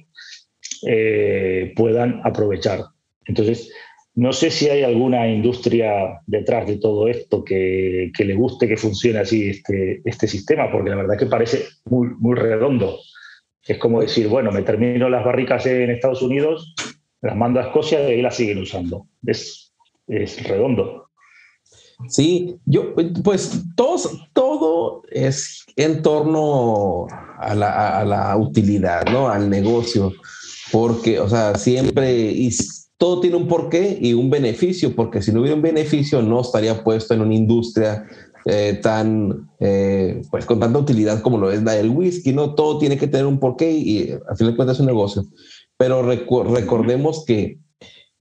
[0.86, 2.80] eh, puedan aprovechar.
[3.24, 3.72] Entonces,
[4.14, 9.20] no sé si hay alguna industria detrás de todo esto que, le guste que funcione
[9.20, 12.98] así este, este sistema, porque la verdad que parece muy, muy redondo.
[13.62, 16.74] Es como decir, bueno, me termino las barricas en Estados Unidos,
[17.20, 19.06] las mando a Escocia y ahí las siguen usando.
[19.24, 19.72] Es,
[20.08, 21.10] es redondo.
[22.08, 27.06] Sí, yo, pues todos, todo es en torno
[27.38, 29.28] a la, a la, utilidad, ¿no?
[29.28, 30.12] Al negocio,
[30.72, 32.50] porque, o sea, siempre, y
[33.00, 36.84] todo tiene un porqué y un beneficio, porque si no hubiera un beneficio no estaría
[36.84, 38.06] puesto en una industria
[38.44, 42.54] eh, tan, eh, pues con tanta utilidad como lo es la del whisky, ¿no?
[42.54, 45.24] Todo tiene que tener un porqué y al final de cuentas es un negocio.
[45.78, 47.58] Pero recordemos que,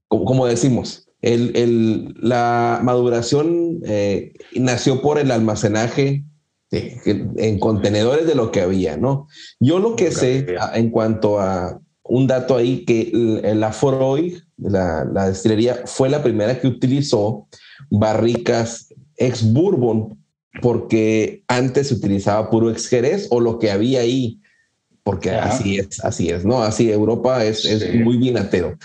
[0.08, 6.24] como, decimos, el, el, la maduración eh, nació por el almacenaje
[6.70, 9.26] en contenedores de lo que había, ¿no?
[9.58, 13.10] Yo lo que sé en cuanto a un dato ahí, que
[13.54, 17.46] la Freud, la, la destilería, fue la primera que utilizó
[17.88, 20.18] barricas ex bourbon,
[20.60, 24.40] porque antes se utilizaba puro ex jerez o lo que había ahí,
[25.04, 26.62] porque así es, así es, ¿no?
[26.62, 28.76] Así Europa es, es muy vinatero.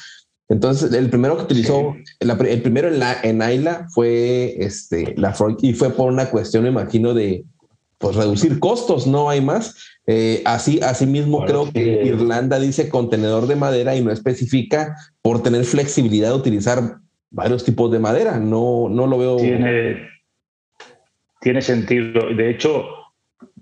[0.47, 5.73] Entonces, el primero que utilizó, el primero en, la, en Ayla fue este, la y
[5.73, 7.43] fue por una cuestión, me imagino, de
[7.97, 9.75] pues, reducir costos, no hay más.
[10.07, 15.41] Eh, así, así mismo creo que Irlanda dice contenedor de madera y no especifica por
[15.41, 16.97] tener flexibilidad de utilizar
[17.31, 18.39] varios tipos de madera.
[18.39, 19.37] No, no lo veo.
[19.37, 20.07] Tiene,
[21.41, 22.33] tiene sentido.
[22.35, 22.85] De hecho,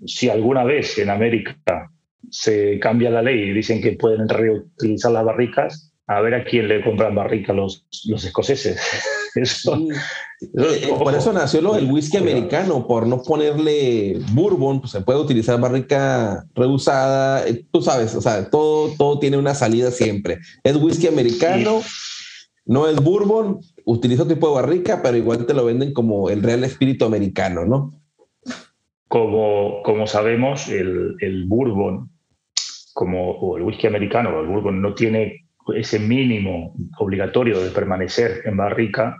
[0.04, 1.90] si alguna vez en América
[2.30, 6.68] se cambia la ley y dicen que pueden reutilizar las barricas, a ver a quién
[6.68, 8.80] le compran barrica los, los escoceses.
[9.36, 15.58] Eh, por eso nació el whisky americano, por no ponerle bourbon, pues se puede utilizar
[15.60, 20.38] barrica reusada, eh, tú sabes, o sea, todo, todo tiene una salida siempre.
[20.62, 21.80] Es whisky americano,
[22.66, 26.42] no es bourbon, utiliza otro tipo de barrica, pero igual te lo venden como el
[26.42, 27.92] real espíritu americano, ¿no?
[29.08, 32.10] Como, como sabemos, el, el bourbon,
[32.92, 35.44] como o el whisky americano, el bourbon no tiene
[35.74, 39.16] ese mínimo obligatorio de permanecer en barrica.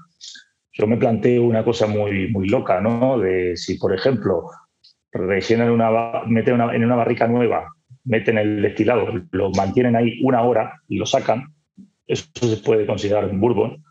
[0.72, 3.18] Yo me planteo una cosa muy, muy loca, ¿no?
[3.18, 4.44] De si, por ejemplo,
[5.12, 7.72] rellenan una, meten en una barrica nueva,
[8.04, 11.54] meten el destilado, lo mantienen ahí una hora y lo sacan,
[12.06, 13.84] eso se puede considerar un bourbon.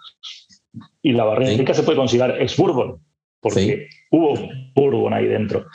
[1.02, 3.00] Y la barrica se puede considerar ex bourbon,
[3.40, 4.34] porque hubo
[4.76, 5.66] bourbon ahí dentro.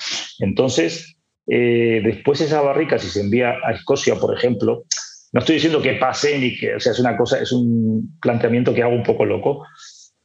[0.41, 4.85] Entonces, eh, después esa barrica, si se envía a Escocia, por ejemplo,
[5.33, 8.75] no estoy diciendo que pase ni que, o sea, es una cosa, es un planteamiento
[8.75, 9.65] que hago un poco loco,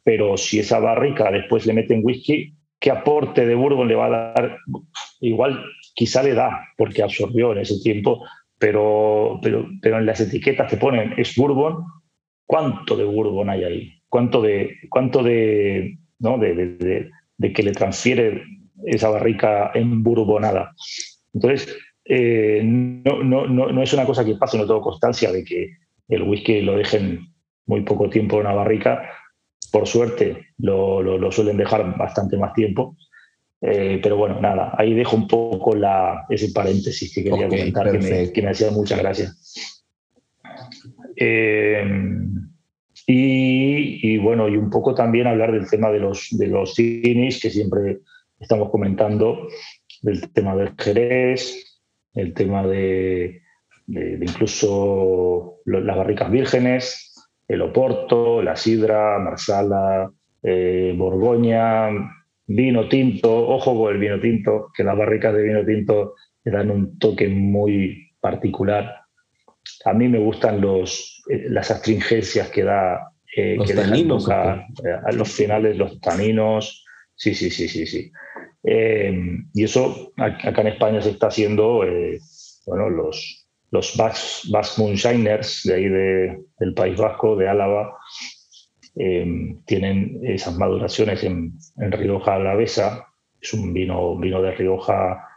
[0.04, 4.10] pero si esa barrica después le meten whisky, ¿qué aporte de bourbon le va a
[4.10, 4.58] dar?
[5.22, 5.64] Igual
[5.96, 8.26] quizá le da, porque absorbió en ese tiempo,
[8.58, 11.86] pero, pero, pero en las etiquetas que ponen es bourbon,
[12.46, 13.94] ¿cuánto de bourbon hay ahí?
[14.10, 16.38] ¿Cuánto de, cuánto de, ¿no?
[16.38, 17.10] de,
[17.54, 18.44] que le transfiere
[18.86, 20.74] esa barrica en bourbonada?
[21.34, 25.72] Entonces, eh, no, no, no, es una cosa que pase, no tengo constancia de que
[26.10, 27.28] el whisky lo dejen
[27.66, 29.10] muy poco tiempo en una barrica.
[29.74, 32.96] Por suerte lo, lo, suelen dejar bastante más tiempo.
[33.60, 37.98] Eh, pero bueno, nada, ahí dejo un poco la, ese paréntesis que quería comentar que
[37.98, 39.84] me, que me, hacía muchas gracias.
[41.16, 41.84] Eh,
[43.08, 48.02] y, bueno, y un poco también hablar del tema de los, de los que siempre
[48.40, 49.48] estamos comentando,
[50.04, 51.82] del tema del Jerez,
[52.14, 53.42] el tema de,
[53.88, 57.13] incluso las barricas vírgenes,
[57.48, 61.90] el Oporto, la Sidra, Marsala, eh, Borgoña,
[62.48, 66.72] vino tinto, ojo con el vino tinto, que las barricas de vino tinto le dan
[66.72, 69.02] un toque muy particular.
[69.86, 74.66] A mí me gustan los, eh, las astringencias que da eh, los taninos, a,
[75.14, 76.86] los finales, los taninos.
[77.16, 78.12] Sí, sí, sí, sí, sí.
[78.64, 81.82] y eso acá en España se está haciendo,
[82.66, 83.43] bueno, los,
[83.74, 87.98] los Basque, Moonshiners de ahí del País Vasco, de Álava,
[89.66, 93.08] tienen esas maduraciones en, en Rioja Alavesa.
[93.42, 95.28] Es un vino, vino de Rioja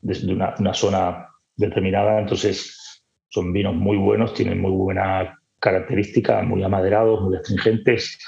[0.00, 6.64] desde una, una zona determinada, entonces son vinos muy buenos, tienen muy buena característica, muy
[6.64, 8.18] amaderados, muy astringentes,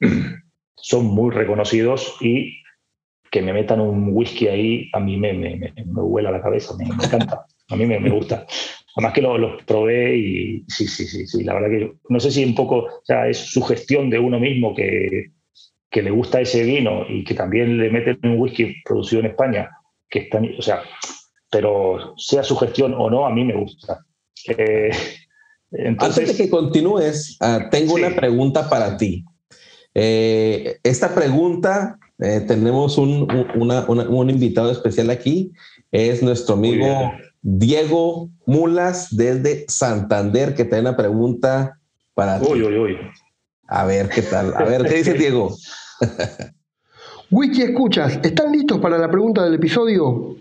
[0.76, 2.60] son muy reconocidos y
[3.30, 6.84] que me metan un whisky ahí, a mí me, me, me, vuela la cabeza, me,
[6.84, 8.44] encanta, a mí me, gusta.
[8.96, 12.30] Además que los lo probé y sí, sí, sí, sí, la verdad que no sé
[12.30, 15.30] si un poco, o sea, es su gestión de uno mismo que,
[15.90, 19.70] que le gusta ese vino y que también le meten un whisky producido en España,
[20.08, 20.82] que está, o sea,
[21.50, 24.04] pero sea su gestión o no, a mí me gusta.
[24.48, 24.90] Eh,
[25.72, 29.24] entonces, Antes de que continúes, ah, tengo una pregunta para ti.
[29.94, 35.52] Eh, esta pregunta, eh, tenemos un, un, invitado especial aquí,
[35.90, 37.12] es nuestro amigo
[37.42, 41.78] Diego Mulas desde Santander, que tiene una pregunta
[42.14, 42.98] para Uy, uy, uy.
[43.66, 44.52] A ver qué tal.
[44.54, 45.56] A ver, ¿qué dice Diego?
[47.30, 50.36] Wiki Escuchas, ¿están listos para la pregunta del episodio?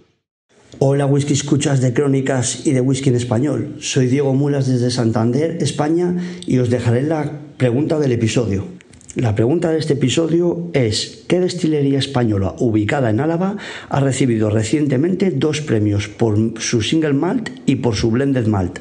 [0.80, 3.76] Hola Whisky Escuchas de Crónicas y de Whisky en Español.
[3.80, 6.16] Soy Diego Mulas desde Santander, España,
[6.48, 8.79] y os dejaré la pregunta del episodio.
[9.16, 13.58] La pregunta de este episodio es, ¿qué destilería española ubicada en Álava
[13.90, 18.80] ha recibido recientemente dos premios por su single malt y por su blended malt?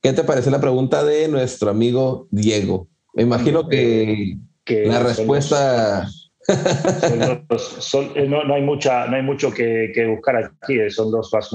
[0.00, 2.88] ¿Qué te parece la pregunta de nuestro amigo Diego?
[3.14, 6.08] Me imagino que, la respuesta...
[6.48, 10.80] Eh, no, hay mucha, no hay mucho que, buscar aquí.
[10.80, 11.52] Eh, son dos Fast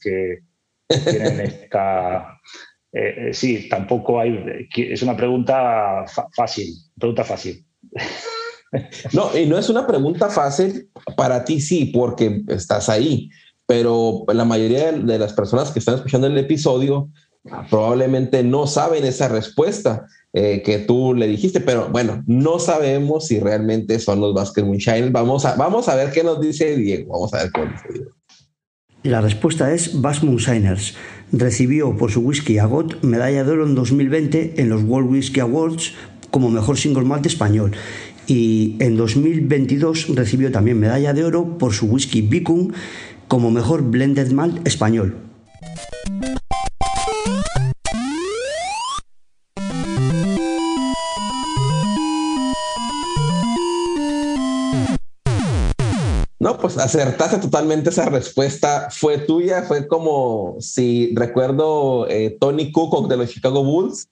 [0.00, 0.38] que
[0.88, 2.40] tienen esta.
[2.92, 4.68] Eh, sí, tampoco hay.
[4.76, 6.04] Es una pregunta
[6.36, 6.74] fácil.
[6.98, 7.64] Pregunta fácil.
[9.12, 13.28] No, y no es una pregunta fácil para ti, sí, porque estás ahí.
[13.66, 17.10] Pero la mayoría de las personas que están escuchando el episodio
[17.68, 20.06] probablemente no saben esa respuesta.
[20.34, 25.12] Eh, que tú le dijiste, pero bueno, no sabemos si realmente son los Basket Moonshiners.
[25.12, 27.12] Vamos a, vamos a ver qué nos dice Diego.
[27.12, 28.10] Vamos a ver qué dice Diego.
[29.02, 30.94] La respuesta es Bass Moonshiners.
[31.32, 35.94] Recibió por su whisky Agot medalla de oro en 2020 en los World Whisky Awards
[36.30, 37.72] como mejor single malt español.
[38.26, 42.72] Y en 2022 recibió también medalla de oro por su whisky Bicum
[43.28, 45.16] como mejor blended malt español.
[56.62, 58.88] Pues acertaste totalmente esa respuesta.
[58.90, 64.08] Fue tuya, fue como si recuerdo eh, Tony Cook de los Chicago Bulls.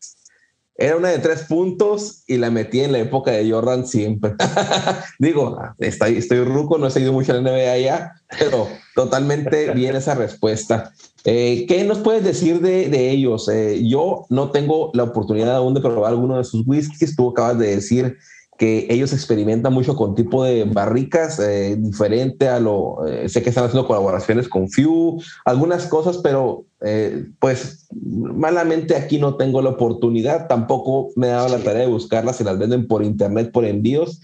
[0.75, 4.35] Era una de tres puntos y la metí en la época de Jordan siempre.
[5.19, 10.15] Digo, estoy, estoy ruco, no he seguido mucho la NBA ya, pero totalmente bien esa
[10.15, 10.93] respuesta.
[11.25, 13.49] Eh, ¿Qué nos puedes decir de, de ellos?
[13.49, 17.15] Eh, yo no tengo la oportunidad aún de probar alguno de sus whiskies.
[17.15, 18.17] Tú acabas de decir
[18.61, 23.49] que ellos experimentan mucho con tipo de barricas eh, diferente a lo, eh, sé que
[23.49, 29.71] están haciendo colaboraciones con Few, algunas cosas, pero eh, pues malamente aquí no tengo la
[29.71, 33.65] oportunidad, tampoco me he dado la tarea de buscarlas, se las venden por internet, por
[33.65, 34.21] envíos,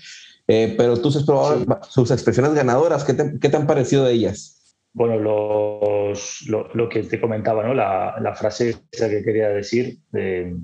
[0.47, 4.77] pero tú has probado sus expresiones ganadoras, ¿qué te, ¿qué te, han parecido de ellas?
[4.93, 7.73] Bueno, los, lo, lo, que te comentaba, ¿no?
[7.73, 10.55] la, la frase esa que quería decir, de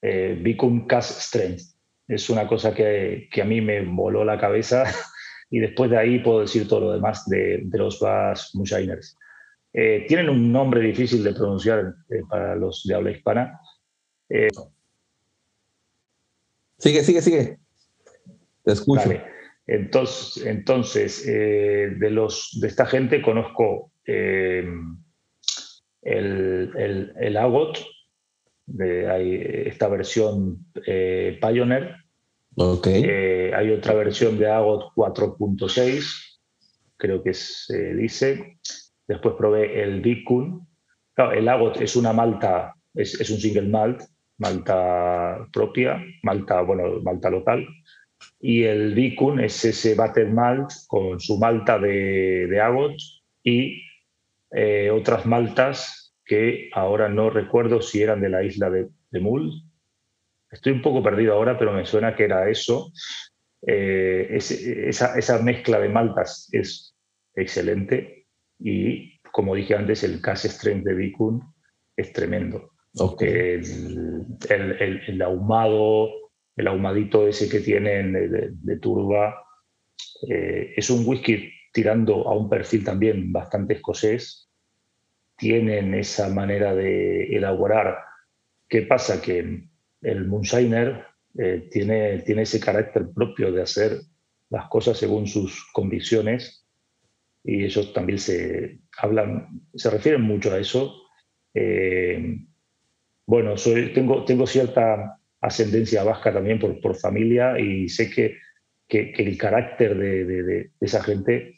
[0.00, 1.77] Become Cast Strength
[2.08, 4.84] es una cosa que, a mí me voló la cabeza
[5.50, 9.16] y después de ahí puedo decir todo lo demás de, los Bass Mushiners.
[9.74, 13.60] Eh, tienen un nombre difícil de pronunciar eh, para los de habla hispana.
[14.30, 14.48] Eh,
[16.78, 17.58] sigue, sigue, sigue.
[18.64, 19.10] Te escucho.
[19.66, 24.72] Entonces, entonces de, los, de esta gente conozco el,
[26.00, 27.78] el, el Agot,
[28.78, 31.96] hay esta versión eh, Pioneer.
[32.54, 33.04] Okay.
[33.06, 36.40] Eh, hay otra versión de Agot 4.6,
[36.96, 38.58] creo que se dice.
[39.06, 40.66] Después probé el Bicun.
[41.16, 44.02] el Agot es una malta, es, un single malt,
[44.38, 47.66] malta propia, malta, bueno, malta local.
[48.40, 52.96] Y el Bicun es ese battle malt con su malta de, de Agot
[53.44, 53.82] y
[54.50, 55.97] eh, otras maltas
[56.28, 59.64] que ahora no recuerdo si eran de la isla de, de Mul.
[60.50, 62.92] Estoy un poco perdido ahora, pero me suena que era eso.
[63.66, 66.94] Eh, esa, mezcla de maltas es
[67.34, 68.26] excelente
[68.58, 71.42] y, como dije antes, el Cash Strength de Bicun
[71.96, 72.70] es tremendo.
[74.48, 76.10] El, ahumado,
[76.56, 79.42] el ahumadito ese que tienen de, turba,
[80.28, 84.47] eh, es un whisky tirando a un perfil también bastante escocés,
[85.38, 87.98] tienen esa manera de elaborar.
[88.68, 89.22] ¿Qué pasa?
[89.22, 89.62] Que
[90.02, 91.06] el moonshiner
[91.38, 94.00] eh, tiene, tiene ese carácter propio de hacer
[94.50, 96.66] las cosas según sus convicciones
[97.44, 100.94] y ellos también se hablan, se refieren mucho a eso.
[101.54, 102.38] Eh,
[103.26, 108.38] bueno, soy, tengo, tengo cierta ascendencia vasca también por, por familia y sé que,
[108.88, 111.54] que, el carácter de, de, esa gente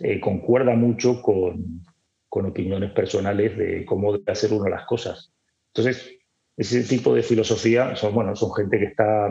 [0.00, 1.82] eh, concuerda mucho con,
[2.28, 5.32] con opiniones personales de cómo debe hacer uno las cosas.
[5.68, 6.18] Entonces,
[6.56, 9.28] ese tipo de filosofía son, bueno, son gente que está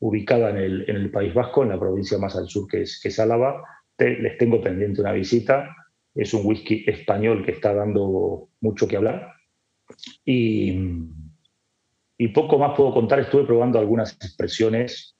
[0.00, 3.00] ubicada en el, en el País Vasco, en la provincia más al sur que es,
[3.00, 3.62] que es Álava.
[3.98, 5.74] les tengo pendiente una visita.
[6.14, 9.32] Es un whisky español que está dando mucho que hablar.
[10.24, 10.76] Y,
[12.18, 13.20] y poco más puedo contar.
[13.20, 15.16] Estuve probando algunas expresiones.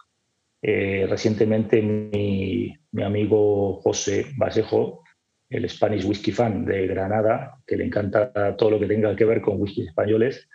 [0.61, 5.05] Eh, recientemente mi, mi, amigo José Vallejo
[5.51, 9.41] el Spanish Whisky Fan de Granada, que le encanta todo lo que tenga que ver
[9.41, 10.49] con whisky españoles,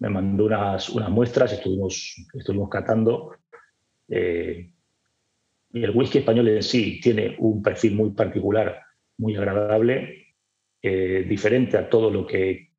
[0.00, 3.36] me mandó unas, muestras, estuvimos, estuvimos catando.
[4.08, 4.70] Eh,
[5.72, 8.80] el whisky español en sí tiene un perfil muy particular,
[9.18, 10.34] muy agradable,
[10.82, 12.70] eh, diferente a todo lo que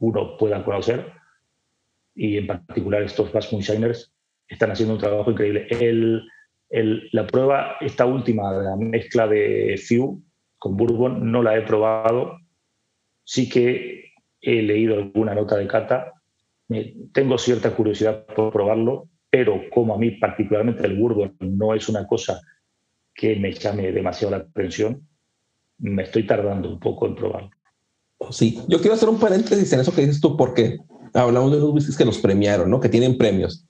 [0.00, 1.12] uno pueda conocer.
[2.14, 4.12] Y en particular estos Bass Moonshiners
[4.46, 5.66] están haciendo un trabajo increíble.
[7.12, 10.22] La prueba, esta última, la mezcla de Few
[10.58, 12.38] con Bourbon, no la he probado.
[13.24, 16.12] Sí que he leído alguna nota de cata.
[17.12, 22.06] tengo cierta curiosidad por probarlo, pero como a mí particularmente el Bourbon no es una
[22.06, 22.40] cosa
[23.14, 25.06] que me llame demasiado la atención,
[25.78, 27.50] me estoy tardando un poco en probarlo.
[28.30, 30.78] Sí, yo quiero hacer un paréntesis en eso que dices tú, porque
[31.14, 32.80] hablamos de los whiskies que los premiaron, ¿no?
[32.80, 33.64] Que tienen premios.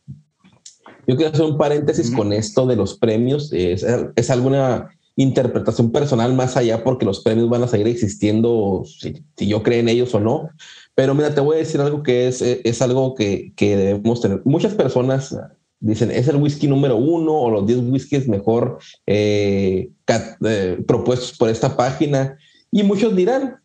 [1.06, 3.52] Yo quiero hacer un paréntesis con esto de los premios.
[3.52, 3.84] Es,
[4.14, 9.64] es, alguna interpretación personal más allá porque los premios van a seguir existiendo si, yo
[9.64, 10.48] creo en ellos o no.
[10.94, 14.40] Pero mira, te voy a decir algo que es, es algo que, que debemos tener.
[14.44, 15.36] Muchas personas
[15.80, 19.90] dicen, es el whisky número uno o los 10 whiskies mejor eh,
[20.44, 22.38] eh, propuestos por esta página.
[22.70, 23.56] Y muchos dirán,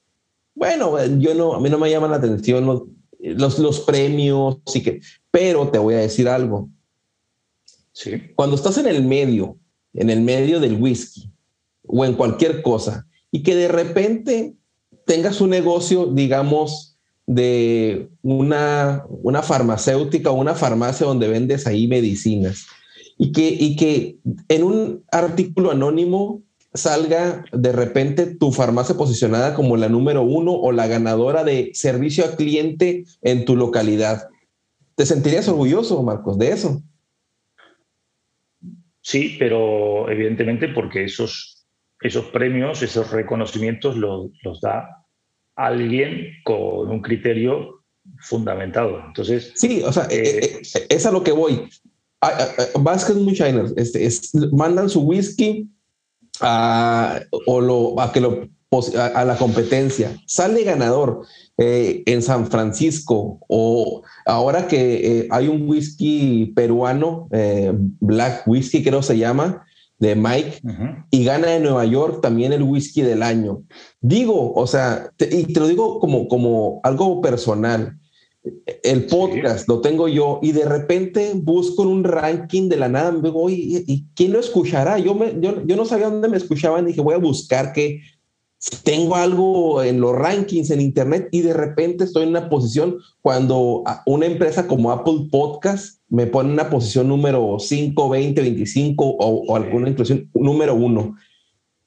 [0.56, 2.84] bueno, yo no, a mí no me llaman la atención los,
[3.20, 6.68] los, los premios, sí que, pero te voy a decir algo.
[7.92, 8.24] Sí.
[8.34, 9.56] Cuando estás en el medio,
[9.94, 11.33] en el medio del whisky
[11.86, 14.54] o en cualquier cosa, y que de repente
[15.06, 22.66] tengas un negocio, digamos, de una, una farmacéutica o una farmacia donde vendes ahí medicinas,
[23.18, 24.18] y que, y que
[24.50, 26.42] en un artículo anónimo
[26.74, 32.26] salga de repente tu farmacia posicionada como la número uno o la ganadora de servicio
[32.26, 34.28] a cliente en tu localidad.
[34.96, 36.82] ¿Te sentirías orgulloso, Marcos, de eso?
[39.02, 41.63] Sí, pero evidentemente porque esos,
[42.04, 44.32] esos premios, esos reconocimientos los,
[44.62, 45.06] da
[45.56, 47.84] alguien con un criterio
[48.20, 49.02] fundamentado.
[49.08, 51.70] Entonces, sí, o sea, eh, eh, eh, es a lo que voy.
[52.80, 54.08] Vasquez Moonshiners este,
[54.52, 55.70] mandan su whisky
[56.40, 58.48] a, o lo, a que lo
[58.98, 61.22] a, la competencia, sale ganador
[61.58, 67.30] en San Francisco o ahora que hay un whisky peruano,
[68.00, 69.64] Black Whisky creo se llama,
[70.00, 70.62] de Mike,
[71.12, 73.64] y gana en Nueva York también el whisky del año.
[74.02, 77.98] Digo, o sea, y te lo digo como, como algo personal
[78.84, 83.12] el podcast lo tengo yo y de repente busco en un ranking de la nada,
[83.12, 85.00] me digo, ¿y, quién lo escuchará?
[85.00, 88.02] Yo, me, yo, no sabía dónde me escuchaban, dije, voy a buscar que
[88.84, 93.84] tengo algo en los rankings en internet y de repente estoy en una posición cuando
[94.06, 99.46] una empresa como Apple Podcast me pone en una posición número 5, 20, 25 o,
[99.48, 101.16] o alguna inclusión número uno.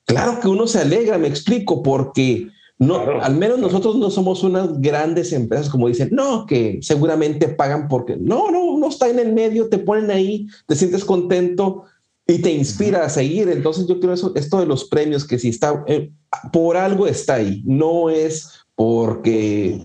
[0.05, 2.49] Claro que uno se alegra, me explico, porque
[2.79, 7.89] no, al menos nosotros no somos unas grandes empresas como dicen, no, que seguramente pagan
[7.89, 11.85] porque no, no, uno está en el medio, te ponen ahí, te sientes contento
[12.27, 13.49] y te inspira a seguir.
[13.49, 16.11] Entonces yo creo eso, esto de los premios, que si está, eh,
[16.53, 19.83] por algo está ahí, no es porque,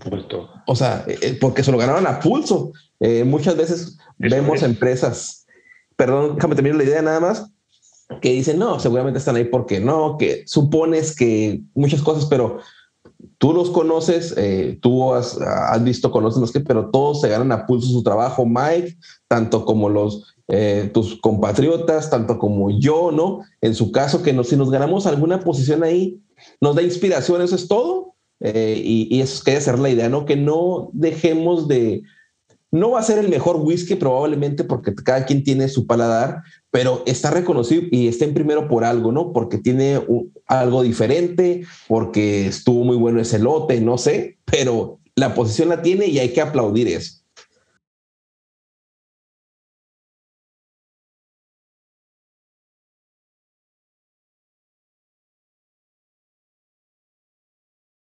[0.66, 2.72] o sea, eh, eh, porque se lo ganaron a pulso.
[3.24, 5.46] muchas veces vemos empresas,
[5.96, 7.50] perdón, déjame terminar la idea nada más,
[8.20, 12.58] que dicen, no, seguramente están ahí porque no, que supones que muchas cosas, pero
[13.38, 15.38] tú los conoces, eh, tú has,
[15.82, 18.96] visto, conoces los que, pero todos se ganan a pulso su trabajo, Mike,
[19.28, 23.40] tanto como los eh, tus compatriotas, tanto como yo, ¿no?
[23.60, 26.20] En su caso, que si nos ganamos alguna posición ahí,
[26.60, 28.14] nos da inspiración, eso es todo.
[28.40, 30.24] Eh, y, eso es ser la idea, ¿no?
[30.24, 32.02] Que no dejemos de,
[32.72, 37.02] no va a ser el mejor whisky probablemente porque cada quien tiene su paladar, pero
[37.06, 39.32] está reconocido y está en primero por algo, ¿no?
[39.32, 40.00] Porque tiene
[40.46, 46.06] algo diferente, porque estuvo muy bueno ese lote, no sé, pero la posición la tiene
[46.06, 47.21] y hay que aplaudir eso.